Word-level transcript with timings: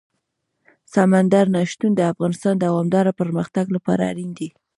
سمندر 0.93 1.45
نه 1.55 1.61
شتون 1.71 1.91
د 1.95 2.01
افغانستان 2.11 2.55
د 2.57 2.61
دوامداره 2.65 3.11
پرمختګ 3.21 3.65
لپاره 3.75 4.01
اړین 4.11 4.31
دي. 4.37 4.49